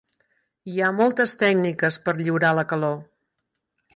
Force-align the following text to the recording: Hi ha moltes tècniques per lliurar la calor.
Hi 0.71 0.79
ha 0.79 0.87
moltes 1.01 1.33
tècniques 1.43 1.99
per 2.07 2.17
lliurar 2.21 2.53
la 2.61 2.67
calor. 2.75 2.99